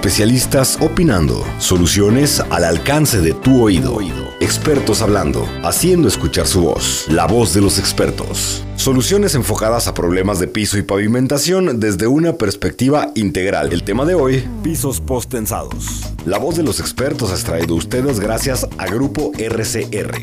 [0.00, 1.44] Especialistas opinando.
[1.58, 3.98] Soluciones al alcance de tu oído.
[4.40, 5.46] Expertos hablando.
[5.62, 7.06] Haciendo escuchar su voz.
[7.10, 8.64] La voz de los expertos.
[8.76, 13.74] Soluciones enfocadas a problemas de piso y pavimentación desde una perspectiva integral.
[13.74, 16.00] El tema de hoy, pisos postensados.
[16.24, 20.14] La voz de los expertos es traído a ustedes gracias a Grupo RCR.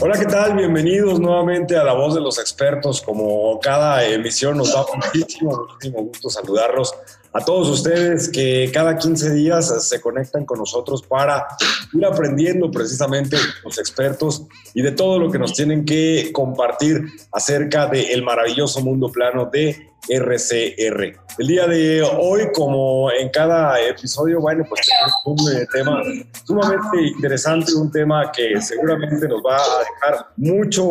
[0.00, 0.56] Hola, ¿qué tal?
[0.56, 3.02] Bienvenidos nuevamente a La Voz de los Expertos.
[3.02, 6.92] Como cada emisión nos da muchísimo, muchísimo gusto saludarlos
[7.32, 11.46] a todos ustedes que cada 15 días se conectan con nosotros para
[11.92, 17.86] ir aprendiendo precisamente los expertos y de todo lo que nos tienen que compartir acerca
[17.86, 21.22] del maravilloso mundo plano de RCR.
[21.38, 26.02] El día de hoy, como en cada episodio, bueno, pues tenemos un eh, tema
[26.44, 30.84] sumamente interesante, un tema que seguramente nos va a dejar mucho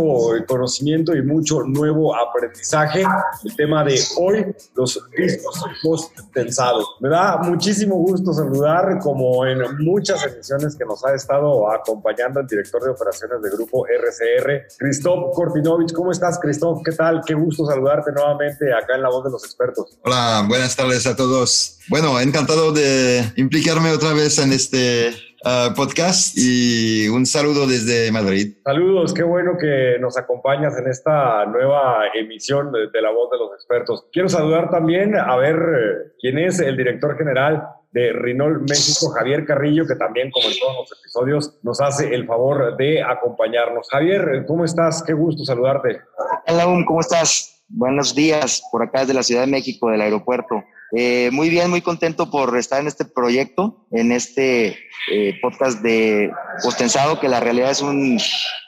[0.48, 3.04] conocimiento y mucho nuevo aprendizaje.
[3.44, 6.88] El tema de hoy, los riscos post-pensados.
[7.02, 12.48] Me da muchísimo gusto saludar, como en muchas emisiones que nos ha estado acompañando el
[12.48, 15.94] director de operaciones del grupo RCR, Christoph Kortinovich.
[15.94, 16.82] ¿Cómo estás, Christoph?
[16.84, 17.22] ¿Qué tal?
[17.26, 19.98] Qué gusto saludarte nuevamente acá en la voz de los expertos.
[20.04, 21.80] Hola, buenas tardes a todos.
[21.90, 25.10] Bueno, encantado de implicarme otra vez en este
[25.44, 28.57] uh, podcast y un saludo desde Madrid.
[28.63, 33.38] Saludos, qué bueno que nos acompañas en esta nueva emisión de, de La Voz de
[33.38, 34.05] los Expertos.
[34.12, 39.46] Quiero saludar también a ver eh, quién es el director general de Rinol México, Javier
[39.46, 43.90] Carrillo, que también, como en todos los episodios, nos hace el favor de acompañarnos.
[43.90, 45.04] Javier, ¿cómo estás?
[45.04, 45.99] Qué gusto saludarte.
[46.48, 47.60] Hola, ¿cómo estás?
[47.74, 50.62] Buenos días, por acá desde la Ciudad de México, del aeropuerto.
[50.91, 54.78] Eh, muy bien, muy contento por estar en este proyecto, en este
[55.12, 56.32] eh, podcast de
[56.64, 58.20] Postensado, que la realidad es un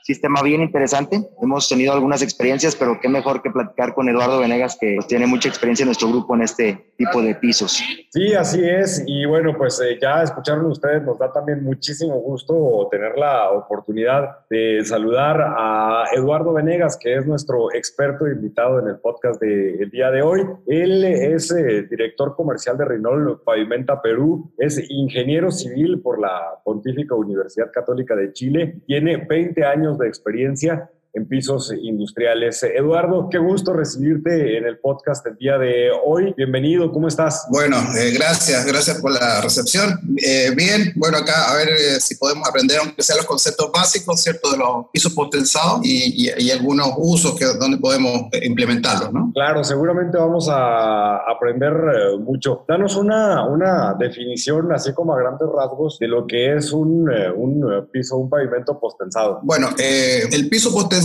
[0.04, 1.22] sistema bien interesante.
[1.42, 5.28] Hemos tenido algunas experiencias, pero qué mejor que platicar con Eduardo Venegas, que pues, tiene
[5.28, 7.82] mucha experiencia en nuestro grupo en este tipo de pisos.
[8.10, 9.02] Sí, así es.
[9.08, 14.40] Y bueno, pues eh, ya escucharon ustedes, nos da también muchísimo gusto tener la oportunidad
[14.50, 20.12] de saludar a Eduardo Venegas, que es nuestro experto invitado en el podcast del día
[20.12, 20.42] de hoy.
[20.68, 25.13] Él es eh, director comercial de Renault Pavimenta Perú, es ingeniero
[25.52, 31.72] civil por la Pontífica Universidad Católica de Chile, tiene 20 años de experiencia en pisos
[31.80, 32.64] industriales.
[32.64, 36.34] Eduardo, qué gusto recibirte en el podcast el día de hoy.
[36.36, 37.46] Bienvenido, ¿cómo estás?
[37.52, 40.00] Bueno, eh, gracias, gracias por la recepción.
[40.18, 44.22] Eh, bien, bueno, acá a ver eh, si podemos aprender, aunque sean los conceptos básicos,
[44.22, 44.52] ¿cierto?
[44.52, 49.32] De los pisos potenciados y, y, algunos usos que donde podemos implementarlos, ¿no?
[49.34, 51.74] Claro, seguramente vamos a aprender
[52.20, 52.64] mucho.
[52.68, 57.88] Danos una, una definición, así como a grandes rasgos, de lo que es un, un
[57.92, 59.40] piso, un pavimento postensado.
[59.44, 61.03] Bueno, el piso postensado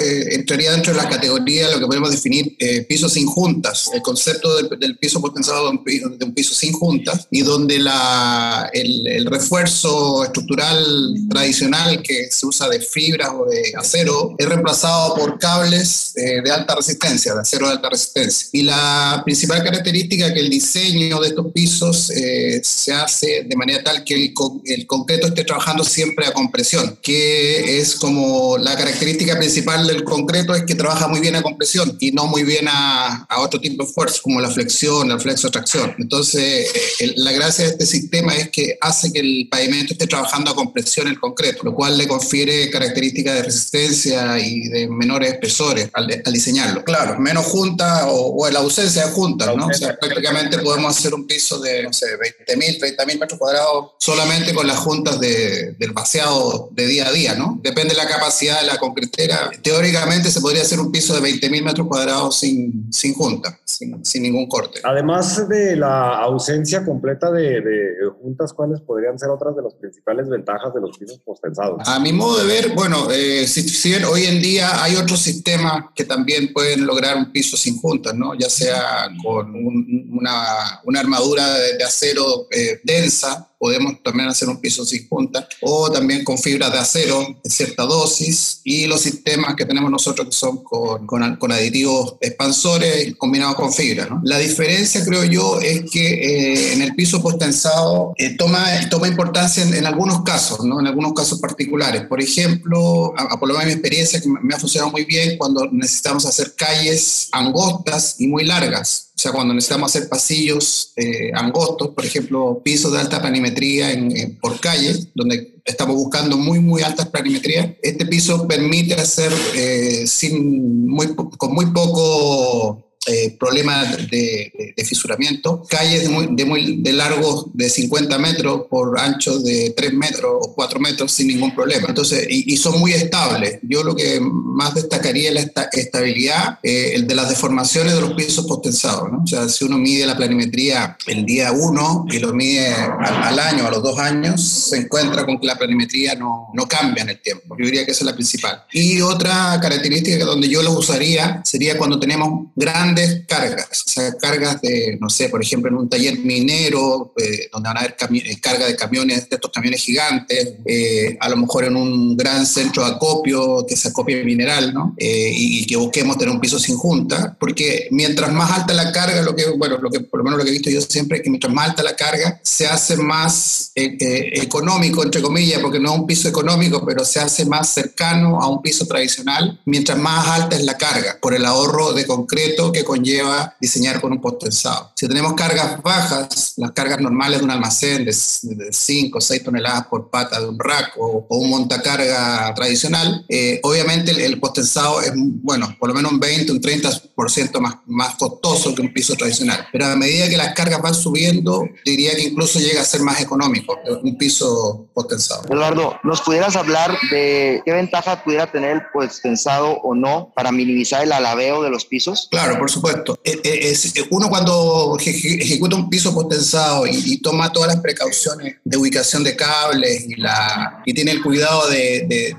[0.00, 4.02] eh, entraría dentro de la categoría de lo que podemos definir eh, sin juntas, el
[4.02, 8.70] concepto del, piso potensado de un piso, de un piso, sin juntas, y donde la,
[8.72, 15.38] el, refuerzo estructural tradicional que se usa de fibras o de acero es reemplazado por
[15.38, 18.48] cables eh, de alta resistencia, de acero de alta resistencia.
[18.52, 23.56] Y la principal característica es que el diseño de estos pisos eh, se hace de
[23.56, 24.34] manera tal que el,
[24.66, 30.54] el concreto esté trabajando siempre a compresión, que es como la característica principal del concreto
[30.54, 33.82] es que trabaja muy bien a compresión y no muy bien a, a otro tipo
[33.82, 35.94] de esfuerzo, como la flexión, la flexo-tracción.
[35.98, 36.70] Entonces,
[37.00, 40.54] eh, la gracia de este sistema es que hace que el pavimento esté trabajando a
[40.54, 46.22] compresión el concreto, lo cual le confiere características de resistencia y de menores espesores al,
[46.22, 46.84] al diseñarlo.
[46.84, 49.68] Claro, menos junta o, o la ausencia de juntas, ¿no?
[49.68, 52.06] O sea, prácticamente podemos hacer un piso de, no sé,
[52.46, 57.34] 20.000, 30.000 metros cuadrados solamente con las juntas de, del vaciado de día a día,
[57.34, 57.58] ¿no?
[57.62, 59.29] Depende de la capacidad de la concretera
[59.62, 64.22] teóricamente se podría hacer un piso de 20.000 metros cuadrados sin, sin junta, sin, sin,
[64.22, 64.80] ningún corte.
[64.84, 70.28] Además de la ausencia completa de, de, juntas, ¿cuáles podrían ser otras de las principales
[70.28, 71.82] ventajas de los pisos postensados?
[71.86, 75.20] A mi modo de ver, bueno, eh, si, si, bien hoy en día hay otros
[75.20, 78.34] sistemas que también pueden lograr un piso sin juntas, ¿no?
[78.34, 84.48] Ya sea con un, una, una, armadura de, de acero eh, densa, podemos también hacer
[84.48, 89.02] un piso sin punta, o también con fibras de acero en cierta dosis, y los
[89.02, 94.06] sistemas que tenemos nosotros que son con, con, con aditivos expansores combinados con fibra.
[94.06, 94.22] ¿no?
[94.24, 99.62] La diferencia, creo yo, es que eh, en el piso postensado eh, toma, toma importancia
[99.62, 100.80] en, en, algunos casos, ¿no?
[100.80, 102.06] en algunos casos particulares.
[102.06, 105.36] Por ejemplo, a, a por lo menos mi experiencia, que me ha funcionado muy bien
[105.36, 111.88] cuando necesitamos hacer calles angostas y muy largas sea, cuando necesitamos hacer pasillos eh, angostos,
[111.90, 117.08] por ejemplo, pisos de alta planimetría en, por calle, donde estamos buscando muy, muy altas
[117.08, 125.62] planimetrías, este piso permite hacer eh, sin, muy, con muy poco eh, problemas de, fisuramiento,
[125.70, 130.32] calles de, muy, de, muy, de largos de 50 metros por ancho de 3 metros
[130.42, 131.86] o 4 metros sin ningún problema.
[131.88, 133.58] Entonces, y, son muy estables.
[133.62, 138.12] Yo lo que más destacaría es la estabilidad eh, el de las deformaciones de los
[138.12, 139.10] pisos postensados.
[139.10, 139.22] ¿no?
[139.24, 143.66] O sea, si uno mide la planimetría el día 1 y lo mide al, año,
[143.66, 147.22] a los dos años, se encuentra con que la planimetría no, no cambia en el
[147.22, 147.56] tiempo.
[147.58, 148.62] Yo diría que esa es la principal.
[148.72, 152.89] Y otra característica donde yo lo usaría sería cuando tenemos grandes
[153.26, 157.68] cargas, o sea, cargas de, no sé, por ejemplo, en un taller minero, eh, donde
[157.68, 161.64] van a haber eh, carga de camiones, de estos camiones gigantes, eh, a lo mejor
[161.64, 164.94] en un gran centro de acopio, que se acopie mineral, ¿no?
[164.98, 169.36] y, que busquemos tener un piso sin junta, porque mientras más alta la carga, lo
[169.36, 171.30] que, bueno, lo que por lo menos lo que he visto yo siempre es que
[171.30, 176.06] mientras más alta la carga, se hace más económico, entre comillas, porque no es un
[176.06, 180.64] piso económico, pero se hace más cercano a un piso tradicional, mientras más alta es
[180.64, 184.92] la carga, por el ahorro de concreto que conlleva diseñar con un potensado.
[184.94, 189.86] Si tenemos cargas bajas, las cargas normales de un almacén de 5 o 6 toneladas
[189.86, 195.12] por pata de un rack o, un montacarga tradicional, eh, obviamente el, el, potensado es,
[195.14, 199.66] bueno, por lo menos un 20, un 30% más, más costoso que un piso tradicional.
[199.72, 203.20] Pero a medida que las cargas van subiendo, diría que incluso llega a ser más
[203.20, 205.42] económico un piso potensado.
[205.50, 211.02] Eduardo, ¿nos pudieras hablar de qué ventaja pudiera tener el potensado o no para minimizar
[211.02, 212.28] el alabeo de los pisos?
[212.30, 213.18] Claro, por supuesto.
[213.24, 218.76] Eh, eh, eh, uno cuando ejecuta un piso potensado y, toma todas las precauciones de
[218.76, 222.34] ubicación de cables y, la, y tiene el cuidado de,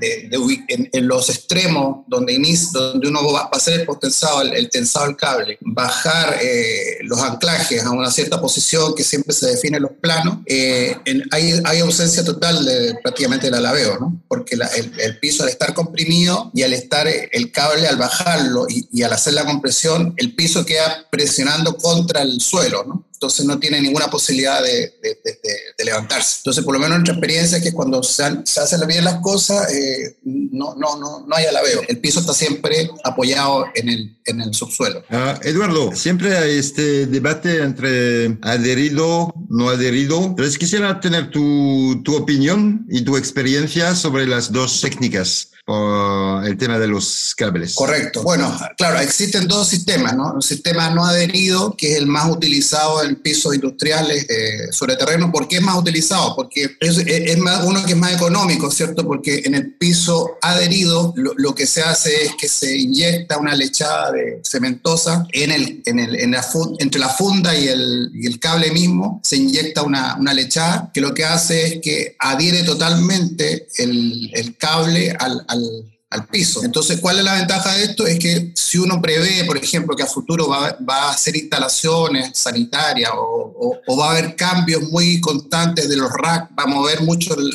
[0.67, 5.15] en, los extremos donde, inicia, donde uno va a hacer el potensado, el, tensado del
[5.17, 6.39] cable, bajar
[7.03, 11.79] los anclajes a una cierta posición que siempre se define en los planos, hay, hay,
[11.79, 14.21] ausencia total de prácticamente el alabeo, ¿no?
[14.27, 19.13] porque el, piso al estar comprimido y al estar el cable al bajarlo y al
[19.13, 23.06] hacer la compresión, el piso queda presionando contra el suelo, ¿no?
[23.21, 24.95] entonces no tiene ninguna posibilidad de,
[25.85, 26.38] levantarse.
[26.39, 30.18] Entonces, por lo menos nuestra experiencia es que cuando se, hacen bien las cosas, eh,
[30.23, 31.81] no, no, no, no hay alabeo.
[31.88, 35.03] El piso está siempre apoyado en el, subsuelo.
[35.12, 40.24] Ah, Eduardo, siempre hay este debate entre adherido, no adherido.
[40.24, 45.50] Entonces, quisiera tener tu opinión y tu experiencia sobre las dos técnicas
[46.44, 47.75] el tema de los cables.
[47.75, 48.23] Correcto.
[48.23, 50.33] Bueno, claro, existen dos sistemas, ¿no?
[50.33, 55.31] Un sistema no adherido, que es el más utilizado en pisos industriales eh, sobre terreno.
[55.31, 56.35] ¿Por qué es más utilizado?
[56.35, 59.06] Porque es, más, uno que es más económico, ¿cierto?
[59.06, 64.12] Porque en el piso adherido lo, que se hace es que se inyecta una lechada
[64.12, 66.45] de cementosa en el, en el, en la
[66.79, 71.01] entre la funda y el, y el cable mismo, se inyecta una, una, lechada que
[71.01, 76.63] lo que hace es que adhiere totalmente el, el cable al, and piso.
[76.63, 78.05] Entonces, ¿cuál es la ventaja de esto?
[78.05, 83.11] Es que si uno prevé, por ejemplo, que a futuro va, a hacer instalaciones sanitarias
[83.15, 87.53] o, va a haber cambios muy constantes de los racks, va a mover mucho el,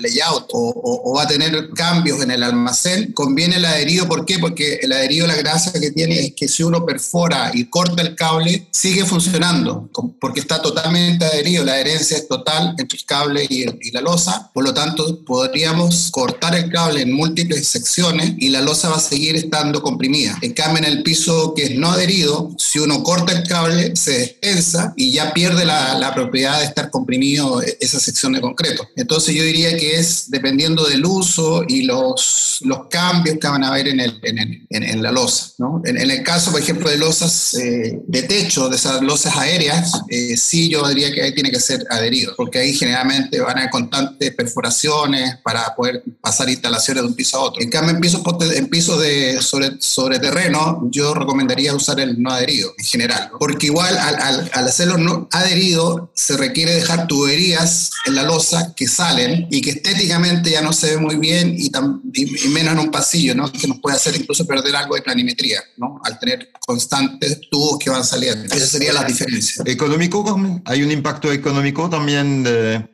[0.00, 4.06] layout o, va a tener cambios en el almacén, conviene el adherido.
[4.06, 4.38] ¿Por qué?
[4.38, 8.14] Porque el adherido, la gracia que tiene es que si uno perfora y corta el
[8.14, 9.88] cable, sigue funcionando,
[10.20, 11.64] porque está totalmente adherido.
[11.64, 14.50] La adherencia es total entre el cable y, y la losa.
[14.52, 17.93] Por lo tanto, podríamos cortar el cable en múltiples secciones
[18.38, 20.38] y la losa va a seguir estando comprimida.
[20.42, 24.18] En cambio, en el piso que es no adherido, si uno corta el cable, se
[24.18, 28.86] despensa y ya pierde la, la propiedad de estar comprimido esa sección de concreto.
[28.96, 33.68] Entonces yo diría que es dependiendo del uso y los, los cambios que van a
[33.68, 35.52] haber en, el, en, en, la losa.
[35.58, 35.82] ¿no?
[35.84, 40.36] En, el caso, por ejemplo, de losas eh, de techo, de esas losas aéreas, eh,
[40.36, 43.70] sí yo diría que ahí tiene que ser adherido, porque ahí generalmente van a haber
[43.70, 47.62] constantes perforaciones para poder pasar instalaciones de un piso a otro.
[47.62, 48.22] En cambio, en pisos,
[48.54, 53.66] en pisos de sobre, sobre terreno, yo recomendaría usar el no adherido en general, porque
[53.66, 59.46] igual al, al, hacerlo no adherido, se requiere dejar tuberías en la losa que salen
[59.50, 61.70] y que estéticamente ya no se ve muy bien y,
[62.14, 63.50] y, menos en un pasillo, ¿no?
[63.50, 66.00] que nos puede hacer incluso perder algo de planimetría, ¿no?
[66.04, 68.54] al tener constantes tubos que van saliendo.
[68.54, 69.62] Esa sería la diferencia.
[69.66, 70.24] ¿Económico?
[70.64, 72.46] ¿Hay un impacto económico también?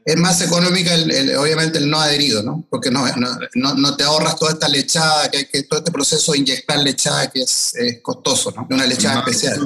[0.05, 2.65] Es más económica, el, obviamente, el no adherido, ¿no?
[2.71, 6.39] porque no, no, no, te ahorras toda esta lechada, que, que todo este proceso de
[6.39, 8.67] inyectar lechada que es, costoso, ¿no?
[8.71, 9.59] una lechada especial.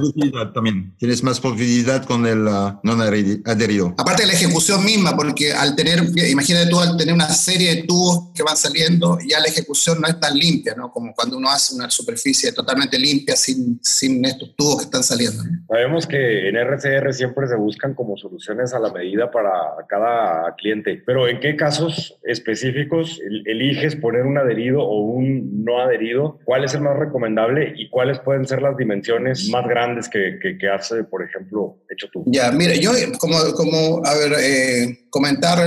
[0.52, 0.94] También.
[0.98, 3.94] Tienes más profundidad con el uh, no adherido.
[3.98, 7.82] Aparte de la ejecución misma, porque al tener, imagínate tú, al tener una serie de
[7.84, 10.90] tubos que van saliendo, ya la ejecución no es tan limpia, ¿no?
[10.90, 15.42] Como cuando uno hace una superficie totalmente limpia sin, sin estos tubos que están saliendo.
[15.68, 19.50] Sabemos que en RCR siempre se buscan como soluciones a la medida para
[19.88, 26.38] cada cliente, pero ¿en qué casos específicos eliges poner un adherido o un no adherido,
[26.44, 31.04] ¿cuál es el más recomendable y cuáles pueden ser las dimensiones más grandes que, hace,
[31.04, 32.24] por ejemplo, hecho tú?
[32.26, 35.58] Ya, mira, yo como, como a ver, eh, comentar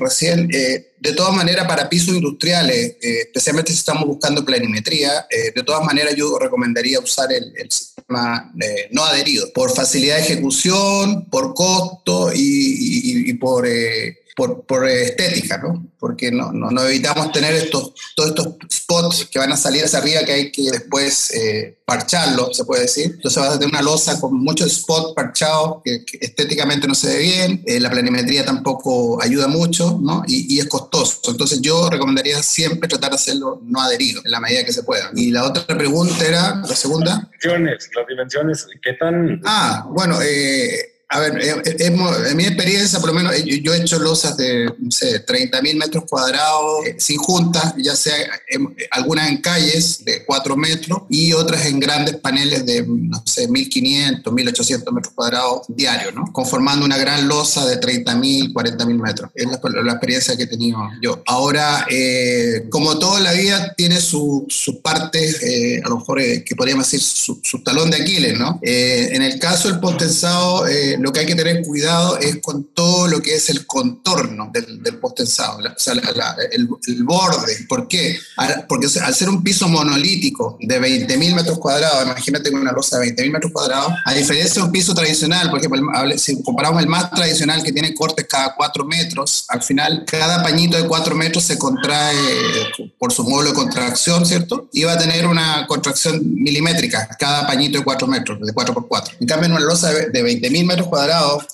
[0.00, 5.62] recién, eh, de todas maneras, para pisos industriales, eh, especialmente si estamos buscando planimetría, de
[5.62, 8.52] todas maneras yo recomendaría usar el, sistema
[8.90, 13.66] no adherido, por facilidad de ejecución, por costo y por
[14.34, 15.86] por, por estética, ¿no?
[15.98, 20.24] Porque no, no, evitamos tener estos, todos estos spots que van a salir hacia arriba
[20.24, 23.12] que hay que después eh, parcharlo, se puede decir.
[23.14, 27.18] Entonces vas a tener una losa con muchos spots parchados que, estéticamente no se ve
[27.18, 30.24] bien, eh, la planimetría tampoco ayuda mucho, ¿no?
[30.26, 31.20] Y, y, es costoso.
[31.30, 35.10] Entonces yo recomendaría siempre tratar de hacerlo no adherido, en la medida que se pueda.
[35.14, 37.30] Y la otra pregunta era, la segunda.
[37.40, 39.40] Dimensiones, las dimensiones, ¿qué tan...?
[39.44, 43.72] Ah, bueno, eh, a ver, eh, eh, en mi experiencia, por lo menos, eh, yo
[43.72, 48.16] he hecho losas de, no sé, 30 mil metros cuadrados, sin juntas, ya sea
[48.90, 54.32] algunas en calles de 4 metros y otras en grandes paneles de, no sé, 1500,
[54.32, 56.24] 1800 metros cuadrados diarios, ¿no?
[56.32, 59.30] Conformando una gran losa de 30 mil, 40 mil metros.
[59.36, 61.22] Es la, experiencia que he tenido yo.
[61.26, 61.86] Ahora,
[62.70, 65.40] como toda la vida, tiene sus su partes,
[65.84, 68.58] a lo mejor que podríamos decir su, talón de Aquiles, ¿no?
[68.62, 70.66] en el caso del potensado,
[71.04, 74.82] lo que hay que tener cuidado es con todo lo que es el contorno del,
[74.82, 75.52] del o sea,
[76.50, 77.66] el, borde.
[77.68, 78.18] ¿Por qué?
[78.66, 83.32] Porque al ser un piso monolítico de 20.000 metros cuadrados, imagínate una losa de 20.000
[83.32, 85.82] metros cuadrados, a diferencia de un piso tradicional, por ejemplo,
[86.16, 90.78] si comparamos el más tradicional que tiene cortes cada 4 metros, al final cada pañito
[90.78, 92.16] de 4 metros se contrae
[92.98, 94.70] por su módulo de contracción, ¿cierto?
[94.72, 98.88] Y va a tener una contracción milimétrica cada pañito de 4 metros, de 4 por
[98.88, 99.16] 4.
[99.20, 100.93] En cambio, en una losa de 20.000 metros cuadrados,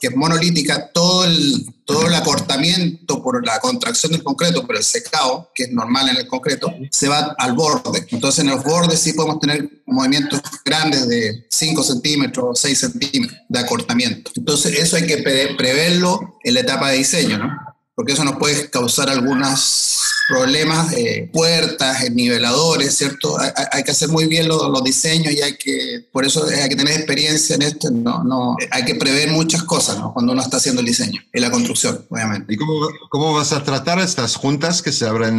[0.00, 4.84] que es monolítica, todo el, todo el acortamiento por la contracción del concreto, por el
[4.84, 8.06] secado, que es normal en el concreto, se va al borde.
[8.10, 13.58] Entonces en los bordes sí podemos tener movimientos grandes de 5 centímetros, 6 centímetros de
[13.58, 14.30] acortamiento.
[14.36, 17.70] Entonces eso hay que preverlo en la etapa de diseño, ¿no?
[17.94, 19.99] Porque eso nos puede causar algunas
[20.30, 23.36] problemas, eh, puertas, niveladores, ¿cierto?
[23.72, 26.76] Hay, que hacer muy bien los, los, diseños y hay que, por eso hay que
[26.76, 30.12] tener experiencia en esto, no, no, hay que prever muchas cosas, ¿no?
[30.12, 32.54] Cuando uno está haciendo el diseño y la construcción, obviamente.
[32.54, 35.36] ¿Y cómo, cómo vas a tratar estas juntas que se abren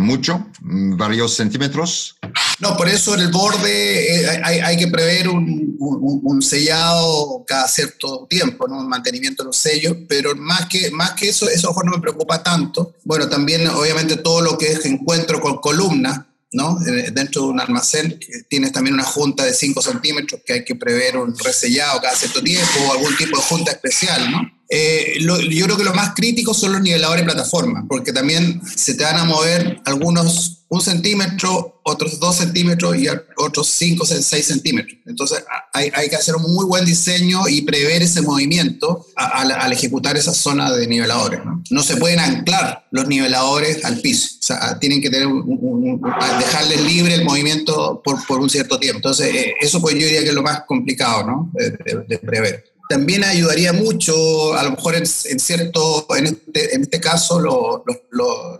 [0.00, 2.16] mucho, varios centímetros?
[2.58, 7.68] No, por eso en el borde eh, hay, hay, que prever un, un, sellado cada
[7.68, 8.78] cierto tiempo, ¿no?
[8.78, 12.42] Un mantenimiento de los sellos, pero más que, más que eso, eso no me preocupa
[12.42, 12.94] tanto.
[13.04, 16.20] Bueno, también obviamente todo lo que es encuentro con columnas,
[16.52, 16.78] ¿no?
[16.86, 18.18] Eh, dentro de un almacén
[18.48, 22.42] tienes también una junta de 5 centímetros que hay que prever un resellado cada cierto
[22.42, 24.40] tiempo o algún tipo de junta especial, ¿no?
[24.68, 28.94] Eh, yo creo que lo más crítico son los niveladores de plataforma, porque también se
[28.94, 34.98] te van a mover algunos un centímetro, otros dos centímetros y otros cinco, seis centímetros.
[35.04, 40.32] Entonces hay, que hacer un muy buen diseño y prever ese movimiento al, ejecutar esa
[40.32, 41.40] zona de niveladores.
[41.68, 41.82] ¿no?
[41.82, 46.00] se pueden anclar los niveladores al piso, o sea, tienen que tener un,
[46.38, 48.96] dejarles libre el movimiento por, por, un cierto tiempo.
[48.96, 51.52] Entonces eh, eso pues yo diría que es lo más complicado ¿no?
[51.52, 57.40] de prever también ayudaría mucho, a lo mejor en, cierto, en este, en este caso,
[57.40, 57.84] lo,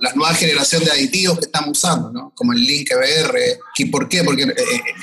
[0.00, 2.32] la nueva generación de aditivos que estamos usando, ¿no?
[2.34, 3.36] como el Link EBR.
[3.76, 4.22] ¿Y por qué?
[4.24, 4.54] Porque eh,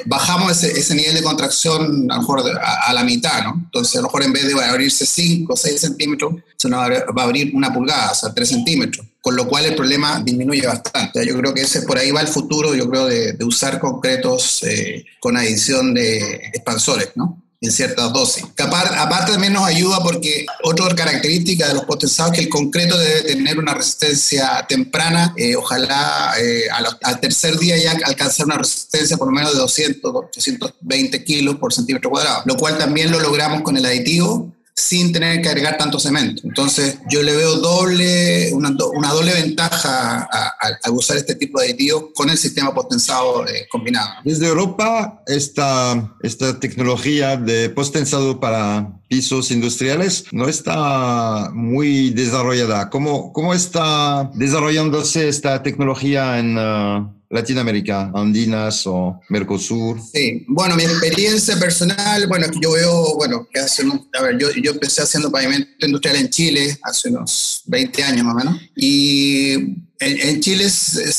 [0.06, 3.62] bajamos ese, ese, nivel de contracción a lo mejor a, la mitad, ¿no?
[3.66, 7.22] Entonces, a lo mejor en vez de abrirse 5 o 6 centímetros, se nos va
[7.22, 11.26] a abrir una pulgada, o sea, 3 centímetros con lo cual el problema disminuye bastante.
[11.26, 15.06] Yo creo que ese por ahí va el futuro, yo creo, de, usar concretos eh,
[15.20, 17.42] con adición de expansores, ¿no?
[17.62, 18.46] En ciertas dosis.
[18.58, 23.22] aparte también nos ayuda porque otra característica de los potenciados es que el concreto debe
[23.24, 26.64] tener una resistencia temprana, eh, ojalá eh,
[27.04, 31.74] al tercer día ya alcanzar una resistencia por lo menos de 200, 220 kilos por
[31.74, 34.50] centímetro cuadrado, lo cual también lo logramos con el aditivo
[34.80, 36.42] sin tener que agregar tanto cemento.
[36.46, 42.06] Entonces, yo le veo doble, una, una doble ventaja a, usar este tipo de aditivos
[42.16, 44.10] con el sistema potenzado eh, combinado.
[44.24, 52.90] Desde Europa, esta, esta tecnología de potenzado para pisos industriales no está muy desarrollada.
[52.90, 56.58] ¿Cómo, cómo está desarrollándose esta tecnología en...
[56.58, 60.00] Uh, Latinoamérica, Andinas o Mercosur?
[60.02, 63.84] Sí, bueno, mi experiencia personal, bueno, yo veo, bueno, que hace,
[64.18, 68.34] a ver, yo, yo empecé haciendo pavimento industrial en Chile hace unos 20 años más
[68.34, 71.12] o menos, y en, Chile se,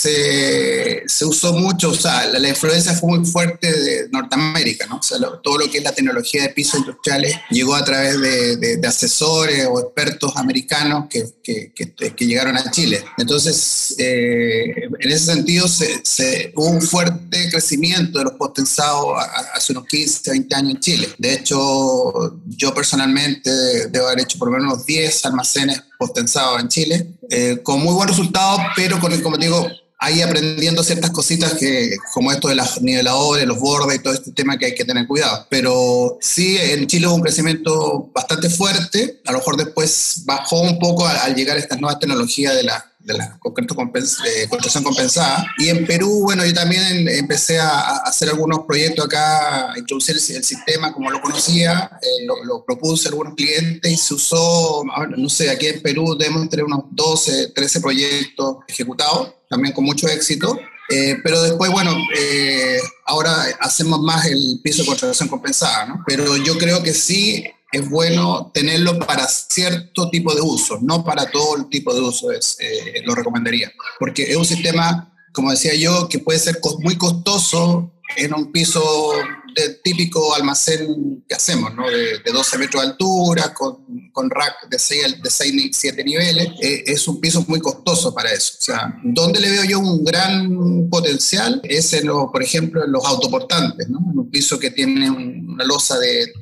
[1.06, 4.96] se, usó mucho, o sea, la, influencia fue muy fuerte de Norteamérica, ¿no?
[4.96, 8.80] O sea, todo lo que es la tecnología de pisos industriales llegó a través de,
[8.88, 13.04] asesores o expertos americanos que, que, que, llegaron a Chile.
[13.18, 19.14] Entonces, eh, en ese sentido, se, se, hubo un fuerte crecimiento de los potenciados
[19.54, 21.08] hace unos 15, 20 años en Chile.
[21.18, 23.50] De hecho, yo personalmente
[23.88, 28.08] debo haber hecho por lo menos 10 almacenes potenciados en Chile, eh, con muy buen
[28.08, 33.46] resultado, pero con, como digo, ahí aprendiendo ciertas cositas que, como esto de las niveladores,
[33.46, 35.46] los bordes y todo este tema que hay que tener cuidado.
[35.50, 40.78] Pero sí, en Chile hubo un crecimiento bastante fuerte, a lo mejor después bajó un
[40.78, 45.46] poco al llegar estas nuevas tecnologías de la de la construcción compensada.
[45.58, 50.44] Y en Perú, bueno, yo también empecé a, hacer algunos proyectos acá, a introducir el,
[50.44, 54.82] sistema como lo conocía, eh, lo, propuse a algunos clientes y se usó,
[55.16, 60.06] no sé, aquí en Perú debemos tener unos 12, 13 proyectos ejecutados, también con mucho
[60.08, 60.58] éxito.
[60.92, 66.04] Eh, pero después, bueno, eh, ahora hacemos más el piso de construcción compensada, ¿no?
[66.04, 71.30] Pero yo creo que sí es bueno tenerlo para cierto tipo de uso, no para
[71.30, 73.72] todo el tipo de uso, eh, lo recomendaría.
[73.98, 79.12] Porque es un sistema, como decía yo, que puede ser muy costoso en un piso
[79.54, 81.88] de típico almacén que hacemos, ¿no?
[81.88, 86.84] de, 12 metros de altura, con, con rack de 6, de 6 7 niveles, eh,
[86.86, 88.54] es un piso muy costoso para eso.
[88.58, 92.92] O sea, donde le veo yo un gran potencial es, en lo, por ejemplo, en
[92.92, 93.98] los autoportantes, ¿no?
[94.10, 96.32] en un piso que tiene una losa de,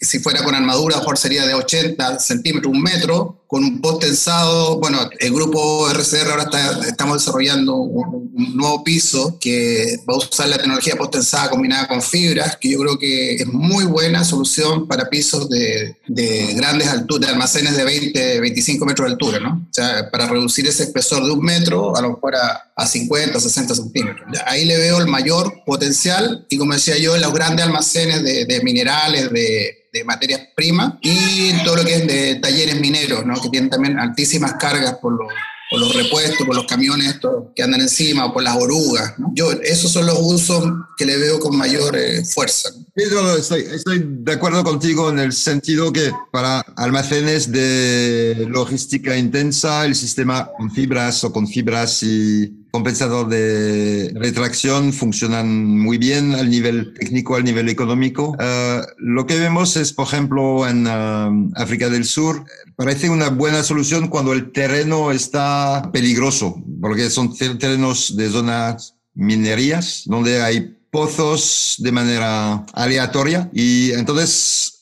[0.00, 4.78] si fuera con armadura, mejor sería de 80 centímetros, un metro, con un post tensado.
[4.78, 8.24] Bueno, el grupo RCR ahora está, estamos desarrollando un,
[8.54, 12.80] nuevo piso que va a usar la tecnología post tensada combinada con fibras, que yo
[12.80, 17.84] creo que es muy buena solución para pisos de, de grandes alturas, de almacenes de
[17.84, 19.66] 20, 25 metros de altura, ¿no?
[19.70, 23.38] O sea, para reducir ese espesor de un metro, a lo mejor a, a 50,
[23.38, 24.26] 60 centímetros.
[24.46, 28.60] Ahí le veo el mayor potencial y como decía yo, en los grandes almacenes de
[28.62, 33.40] minerales, de de materias primas y todo lo que es de talleres mineros, ¿no?
[33.40, 35.32] que tienen también altísimas cargas por los,
[35.70, 39.16] por los repuestos, por los camiones estos que andan encima o por las orugas.
[39.18, 39.30] ¿no?
[39.34, 40.64] Yo, esos son los usos
[40.96, 42.70] que le veo con mayor eh, fuerza.
[42.96, 49.94] estoy, estoy, de acuerdo contigo en el sentido que para almacenes de logística intensa, el
[49.94, 56.92] sistema con fibras o con fibras y compensador de retracción funcionan muy bien al nivel
[56.92, 58.36] técnico, al nivel económico.
[58.40, 63.62] Eh, lo que vemos es, por ejemplo, en eh, África del Sur, parece una buena
[63.62, 71.76] solución cuando el terreno está peligroso, porque son terrenos de zonas minerías, donde hay pozos
[71.78, 74.73] de manera aleatoria y entonces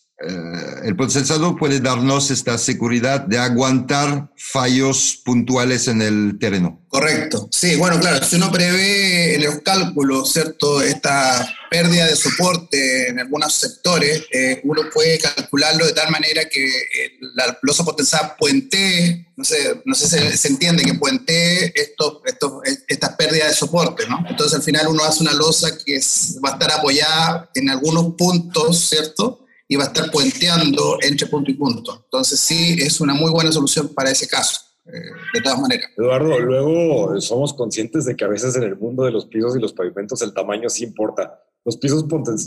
[0.84, 6.80] el procesado puede darnos esta seguridad de aguantar fallos puntuales en el terreno.
[6.88, 7.48] Correcto.
[7.50, 10.82] Sí, bueno, claro, si uno prevé en los cálculos, ¿cierto?
[10.82, 16.66] Esta pérdida de soporte en algunos sectores, eh, uno puede calcularlo de tal manera que
[16.66, 22.18] eh, la losa potencial puente, no sé, no sé si se, entiende que puente estos,
[22.26, 24.22] estos, estas pérdidas de soporte, ¿no?
[24.28, 25.98] Entonces al final uno hace una losa que
[26.44, 29.41] va a estar apoyada en algunos puntos, ¿cierto?
[29.72, 32.02] Y va a estar puenteando entre punto y punto.
[32.04, 34.60] Entonces sí, es una muy buena solución para ese caso.
[34.84, 35.00] Eh,
[35.32, 35.90] de todas maneras.
[35.96, 39.60] Eduardo, luego somos conscientes de que a veces en el mundo de los pisos y
[39.60, 42.04] los pavimentos el tamaño sí importa los pisos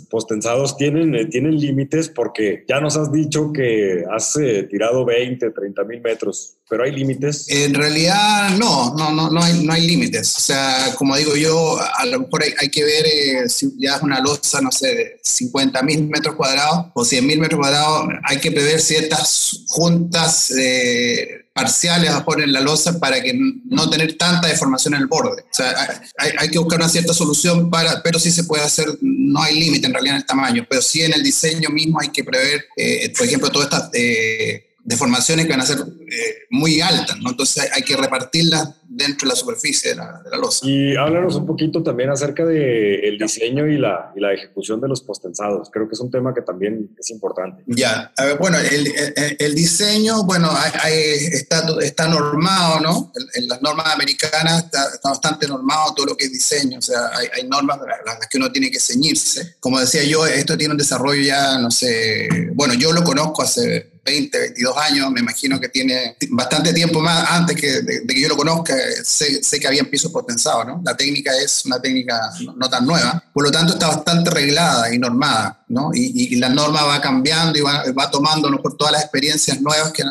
[0.09, 5.51] postensados tienen, eh, tienen límites porque ya nos has dicho que has eh, tirado 20,
[5.51, 7.45] 30 mil metros, pero hay límites.
[7.49, 10.35] En realidad no, no, no, no hay, no hay límites.
[10.37, 14.01] O sea, como digo yo, a lo mejor hay, que ver eh, si ya es
[14.01, 18.39] una losa, no sé, de 50 mil metros cuadrados o 100 mil metros cuadrados, hay
[18.39, 20.51] que prever ciertas juntas
[21.55, 25.43] parciales a poner en la losa para que no tener tanta deformación en el borde.
[25.43, 25.73] O sea,
[26.17, 29.57] hay, hay, que buscar una cierta solución para, pero sí se puede hacer, no hay
[29.57, 32.65] límite en realidad en el tamaño, pero sí en el diseño mismo hay que prever,
[32.75, 33.89] eh, por ejemplo, todas estas
[34.85, 37.31] eh, deformaciones que van a ser eh, muy altas, ¿no?
[37.31, 40.65] Entonces hay, que repartirlas dentro de la superficie de la, de losa.
[40.67, 44.87] Y háblanos un poquito también acerca del el diseño y la, y la ejecución de
[44.87, 45.69] los postensados.
[45.71, 47.63] Creo que es un tema que también es importante.
[47.67, 48.93] Ya, a ver, bueno, el,
[49.39, 50.49] el, diseño, bueno,
[50.81, 50.93] hay,
[51.31, 53.11] está, está normado, ¿no?
[53.33, 57.09] En, las normas americanas está, está, bastante normado todo lo que es diseño, o sea,
[57.15, 59.55] hay, hay normas las que uno tiene que ceñirse.
[59.59, 63.94] Como decía yo, esto tiene un desarrollo ya, no sé, bueno, yo lo conozco hace
[64.05, 68.27] 20, 22 años, me imagino que tiene bastante tiempo más antes que, de, que yo
[68.27, 70.81] lo conozca, sé, sé que habían pisos potenciados, ¿no?
[70.85, 74.99] La técnica es una técnica no, tan nueva, por lo tanto está bastante reglada y
[74.99, 75.89] normada, ¿no?
[75.93, 78.61] Y, y, la norma va cambiando y va, va tomando ¿no?
[78.61, 80.03] por todas las experiencias nuevas que,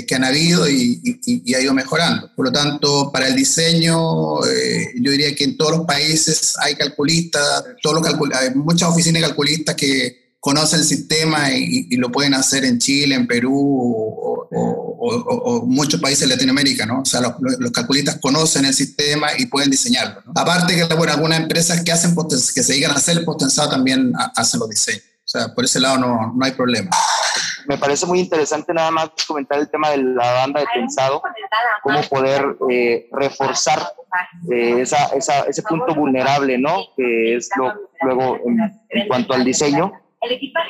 [0.00, 2.30] que, han habido y, ha ido mejorando.
[2.34, 6.74] Por lo tanto, para el diseño, eh, yo diría que en todos los países hay
[6.74, 12.34] calculistas, todos los hay muchas oficinas de calculistas que conocen el sistema y, lo pueden
[12.34, 17.02] hacer en Chile, en Perú o, muchos países de Latinoamérica, ¿no?
[17.02, 20.20] O sea, los, calculistas conocen el sistema y pueden diseñarlo.
[20.34, 24.12] Aparte que, bueno, algunas empresas que, hacen que se dedican a hacer el potenzado también
[24.36, 25.04] hacen los diseños.
[25.24, 26.90] O sea, por ese lado no, no hay problema.
[27.68, 31.22] Me parece muy interesante nada más comentar el tema de la banda de tensado,
[31.84, 33.80] cómo poder eh, reforzar
[34.50, 36.78] eh, esa, esa, ese punto vulnerable, ¿no?
[36.96, 38.38] Que es lo, luego
[38.90, 39.92] en cuanto al diseño,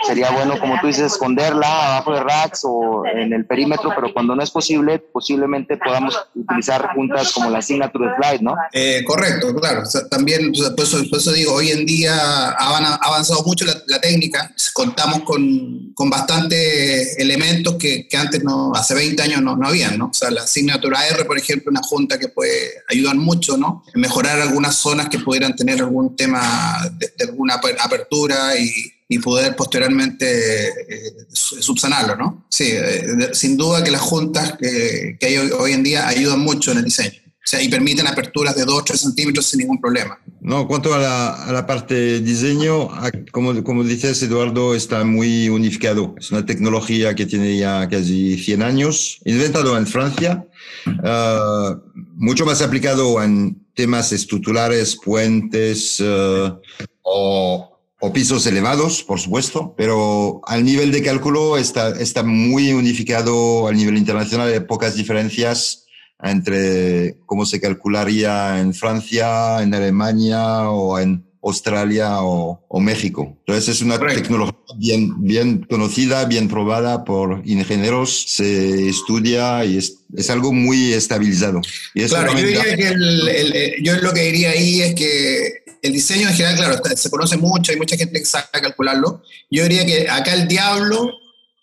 [0.07, 4.35] Sería bueno, como tú dices, esconderla abajo de racks o en el perímetro, pero cuando
[4.35, 8.55] no es posible, posiblemente podamos utilizar juntas como la signature slide, ¿no?
[8.73, 9.83] Eh, correcto, claro.
[10.11, 14.53] también, por eso, digo, hoy en día ha avanzado mucho la, técnica.
[14.73, 19.99] Contamos con, con bastantes elementos que, que, antes, no, hace 20 años, no, no habían,
[19.99, 20.07] ¿no?
[20.07, 23.85] O sea, la signature AR, por ejemplo, una junta que puede ayudar mucho, ¿no?
[23.95, 29.55] mejorar algunas zonas que pudieran tener algún tema de, de alguna apertura y y poder
[29.55, 32.47] posteriormente eh, subsanarlo, ¿no?
[32.49, 36.73] Sí, eh, sin duda que las juntas que, que hay hoy, en día ayudan mucho
[36.73, 37.21] en el diseño.
[37.27, 40.19] O sea, y permiten aperturas de 2 o 3 centímetros sin ningún problema.
[40.41, 42.89] No, cuanto a la, a la parte diseño,
[43.33, 46.15] como, como dices, Eduardo, está muy unificado.
[46.19, 50.47] Es una tecnología que tiene ya casi 100 años, inventado en Francia,
[50.87, 51.77] uh,
[52.15, 56.59] mucho más aplicado en temas estructurales, puentes uh,
[57.03, 57.72] o
[58.05, 63.77] o pisos elevados, por supuesto, pero al nivel de cálculo está, está muy unificado al
[63.77, 65.87] nivel internacional, hay pocas diferencias
[66.21, 73.37] entre cómo se calcularía en Francia, en Alemania o en Australia o, México.
[73.47, 79.99] Entonces es una tecnología bien, bien conocida, bien probada por ingenieros, se estudia y es,
[80.17, 81.61] es algo muy estabilizado.
[81.95, 86.35] Y claro, yo, diría que yo lo que diría ahí es que el diseño en
[86.35, 89.23] general, claro, se conoce mucho, hay mucha gente que sabe calcularlo.
[89.51, 91.11] Yo diría que acá el diablo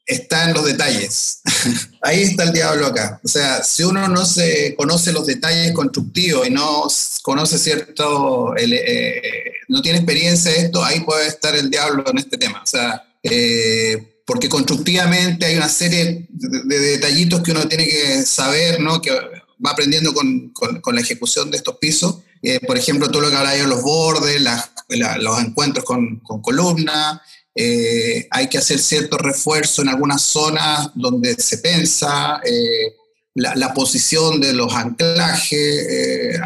[0.05, 1.41] está en los detalles.
[2.01, 3.21] Ahí está el diablo acá.
[3.23, 6.88] O sea, si uno no se conoce los detalles constructivos y no
[7.21, 12.38] conoce cierto, eh, no tiene experiencia de esto, ahí puede estar el diablo en este
[12.38, 12.62] tema.
[12.62, 18.82] O sea, eh, porque constructivamente hay una serie de, detallitos que uno tiene que saber,
[18.82, 19.01] ¿no?
[19.01, 23.30] Que va aprendiendo con, con la ejecución de estos pisos eh, por ejemplo, todo lo
[23.30, 24.41] que hablaba los bordes,
[24.89, 27.19] los encuentros con, con columnas,
[27.54, 32.95] eh, hay que hacer cierto refuerzo en algunas zonas donde se pensa, eh,
[33.36, 36.39] la, posición de los anclajes,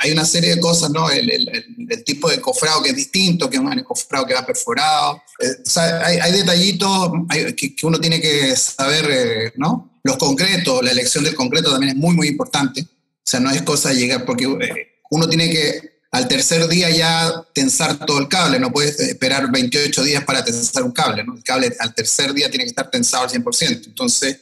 [0.00, 1.10] hay una serie de cosas, ¿no?
[1.10, 1.28] El,
[2.04, 5.12] tipo de cofrado que es distinto, que es un cofrado que va perforado.
[5.14, 5.22] O
[5.68, 7.12] sea, hay, detallitos
[7.56, 10.00] que, que, uno tiene que saber, ¿no?
[10.02, 12.82] Los concretos, la elección del concreto también es muy, muy importante.
[12.82, 14.46] O sea, no es cosa de llegar, porque
[15.10, 20.02] uno tiene que al tercer día ya tensar todo el cable, no puedes esperar 28
[20.02, 21.36] días para tensar un cable, ¿no?
[21.36, 23.86] El cable al tercer día tiene que estar tensado al 100%.
[23.86, 24.38] Entonces,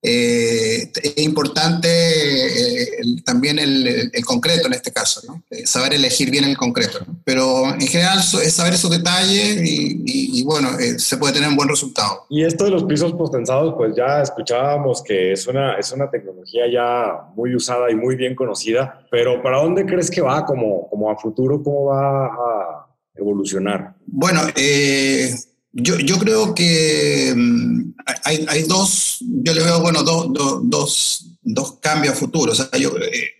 [0.00, 5.42] eh, es importante eh, también el, concreto en este caso, ¿no?
[5.50, 7.00] Eh, saber elegir bien el concreto.
[7.24, 12.26] Pero en general es saber esos detalles y, bueno, se puede tener un buen resultado.
[12.28, 16.64] Y esto de los pisos postensados, pues ya escuchábamos que es una, es una tecnología
[16.70, 21.10] ya muy usada y muy bien conocida, pero ¿para dónde crees que va como, como
[21.10, 21.62] a futuro?
[21.62, 23.94] ¿Cómo va a evolucionar?
[24.06, 24.40] Bueno,
[25.80, 30.28] yo, yo creo que mm, hay, hay, dos, yo le veo, bueno, dos,
[30.64, 32.68] dos, dos cambios futuros.
[32.72, 32.90] Eh,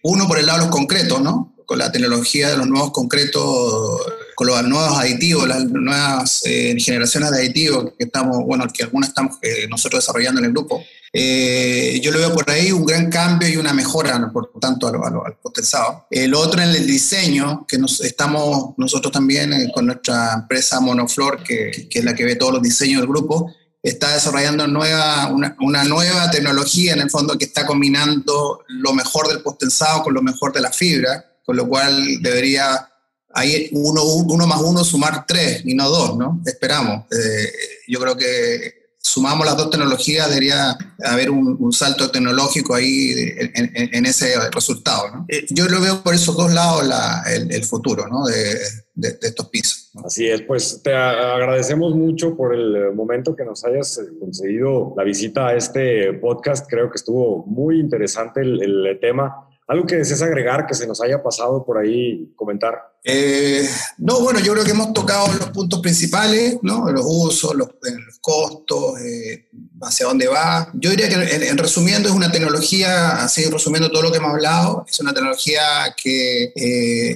[0.02, 1.54] uno por el lado de los concretos, ¿no?
[1.66, 4.00] Con la tecnología de los nuevos concretos,
[4.38, 9.08] con los nuevos aditivos, las nuevas eh, generaciones de aditivos que estamos, bueno, que algunas
[9.08, 10.80] estamos eh, nosotros desarrollando en el grupo.
[11.12, 14.94] Eh, yo le veo por ahí un gran cambio y una mejora, por tanto, al,
[14.94, 16.06] al, potenzado.
[16.08, 21.42] El otro en el diseño, que nos, estamos nosotros también eh, con nuestra empresa Monoflor,
[21.42, 25.56] que, que, es la que ve todos los diseños del grupo, está desarrollando nueva, una,
[25.58, 30.22] una, nueva tecnología en el fondo que está combinando lo mejor del potenzado con lo
[30.22, 32.88] mejor de la fibra, con lo cual debería
[33.30, 36.40] ahí uno, uno más uno sumar tres y no dos, ¿no?
[36.44, 37.04] Esperamos.
[37.12, 37.52] Eh,
[37.88, 43.12] yo creo que sumamos las dos tecnologías, debería haber un, salto tecnológico ahí
[43.54, 45.10] en, ese resultado.
[45.10, 45.26] ¿no?
[45.28, 46.84] Eh, yo lo veo por esos dos lados
[47.26, 48.24] el, futuro ¿no?
[48.26, 48.58] de,
[48.94, 49.90] de, estos pisos.
[50.04, 55.48] Así es, pues te agradecemos mucho por el momento que nos hayas conseguido la visita
[55.48, 56.66] a este podcast.
[56.68, 60.98] Creo que estuvo muy interesante el, el tema ¿Algo que desees agregar que se nos
[61.02, 62.74] haya pasado por ahí comentar?
[63.04, 66.90] Eh, no, bueno, yo creo que hemos tocado los puntos principales, ¿no?
[66.90, 69.50] Los usos, los, eh, costos, eh,
[69.82, 70.70] hacia dónde va.
[70.72, 74.86] Yo diría que en, resumiendo es una tecnología, así resumiendo todo lo que hemos hablado,
[74.88, 76.50] es una tecnología que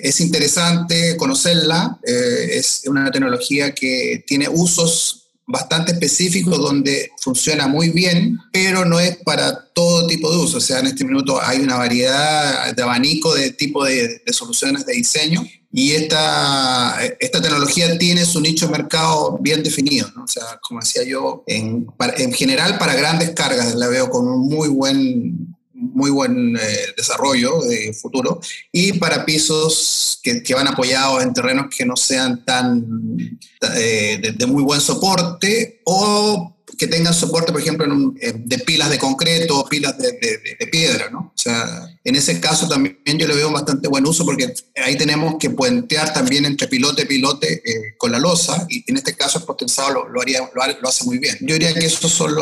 [0.03, 5.22] es interesante conocerla, es una tecnología que tiene usos
[5.53, 10.57] bastante específico donde funciona muy bien, pero no es para todo tipo de uso.
[10.57, 14.95] O sea, en este minuto hay una variedad de abanico de tipo de, soluciones de
[14.95, 20.09] diseño y esta, esta tecnología tiene su nicho de mercado bien definido.
[20.25, 21.87] O sea, como decía yo, en
[22.33, 25.52] general para grandes cargas la veo con un muy buen
[25.93, 26.61] muy buen eh,
[26.97, 28.41] desarrollo de futuro.
[28.71, 33.39] Y para pisos que, van apoyados en terrenos que no sean tan
[33.77, 38.13] eh, de, de, muy buen soporte o que tengan soporte, por ejemplo, en
[38.45, 40.11] de pilas de concreto o pilas de,
[40.59, 41.33] de, piedra, ¿no?
[41.33, 44.53] O sea, en ese caso también yo le veo bastante buen uso porque
[44.85, 48.97] ahí tenemos que puentear también entre pilote y pilote eh, con la losa y en
[48.97, 51.37] este caso el potenciado lo, haría, lo, hace muy bien.
[51.43, 52.33] Yo diría que eso son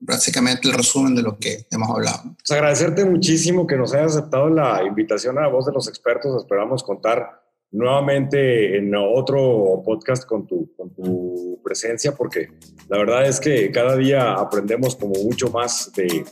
[0.00, 2.34] básicamente el resumen de lo que hemos hablado.
[2.38, 6.42] Pues agradecerte muchísimo que nos hayas aceptado la invitación a la voz de los expertos.
[6.42, 7.39] Esperamos contar
[7.72, 12.48] nuevamente en otro podcast con tu, con tu presencia, porque
[12.88, 16.24] la verdad es que cada día aprendemos como mucho más de,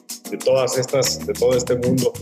[0.44, 2.12] todas estas, de todo este mundo,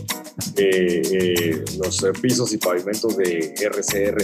[0.57, 4.17] eh, los pisos y pavimentos de RCR.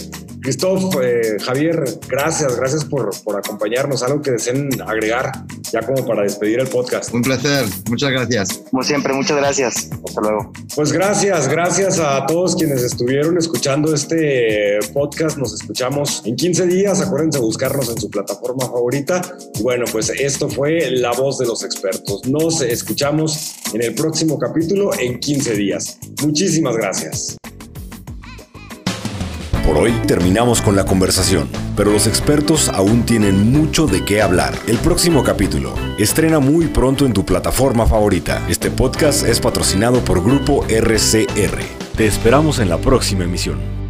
[0.44, 4.02] Cristóf, eh, Javier, gracias, gracias por, por acompañarnos.
[4.02, 5.32] Algo que deseen agregar
[5.72, 7.14] ya como para despedir el podcast.
[7.14, 8.60] Un placer, muchas gracias.
[8.70, 9.88] Como siempre, muchas gracias.
[10.06, 10.52] Hasta luego.
[10.74, 15.38] Pues gracias, gracias a todos quienes estuvieron escuchando este podcast.
[15.38, 17.00] Nos escuchamos en 15 días.
[17.00, 19.22] Acuérdense buscarnos en su plataforma favorita.
[19.54, 22.20] Y bueno, pues esto fue La Voz de los Expertos.
[22.26, 25.98] Nos escuchamos en el próximo capítulo en 15 días.
[26.22, 27.38] Muchísimas gracias.
[29.64, 34.54] Por hoy terminamos con la conversación, pero los expertos aún tienen mucho de qué hablar.
[34.66, 38.42] El próximo capítulo estrena muy pronto en tu plataforma favorita.
[38.46, 41.62] Este podcast es patrocinado por Grupo RCR.
[41.96, 43.83] Te esperamos en la próxima emisión.